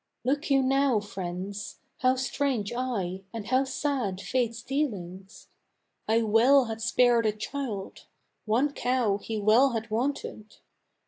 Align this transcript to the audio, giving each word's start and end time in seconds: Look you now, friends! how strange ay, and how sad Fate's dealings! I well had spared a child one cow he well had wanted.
Look 0.23 0.49
you 0.49 0.63
now, 0.63 0.99
friends! 0.99 1.77
how 1.99 2.15
strange 2.15 2.73
ay, 2.73 3.21
and 3.31 3.45
how 3.45 3.65
sad 3.65 4.19
Fate's 4.19 4.63
dealings! 4.63 5.49
I 6.07 6.23
well 6.23 6.65
had 6.65 6.81
spared 6.81 7.27
a 7.27 7.31
child 7.31 8.07
one 8.45 8.73
cow 8.73 9.17
he 9.19 9.37
well 9.37 9.73
had 9.73 9.91
wanted. 9.91 10.55